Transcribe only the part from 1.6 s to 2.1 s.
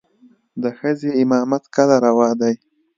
کله